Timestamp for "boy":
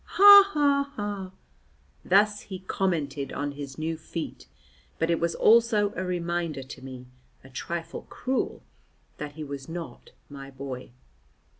10.49-10.89